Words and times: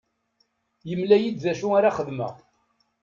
Yemla-iyi-d 0.89 1.37
d 1.43 1.45
acu 1.51 1.67
ara 1.77 1.95
xedmeɣ. 1.97 2.33